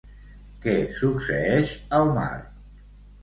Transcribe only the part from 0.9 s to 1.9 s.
succeeix